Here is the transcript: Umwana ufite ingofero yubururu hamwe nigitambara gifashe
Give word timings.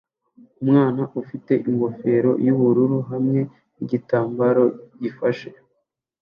Umwana 0.63 1.01
ufite 1.21 1.53
ingofero 1.69 2.31
yubururu 2.45 2.97
hamwe 3.11 3.39
nigitambara 3.75 4.61
gifashe 5.01 5.49